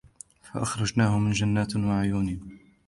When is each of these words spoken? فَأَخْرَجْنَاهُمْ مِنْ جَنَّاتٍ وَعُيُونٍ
فَأَخْرَجْنَاهُمْ 0.43 1.23
مِنْ 1.23 1.31
جَنَّاتٍ 1.31 1.75
وَعُيُونٍ 1.75 2.39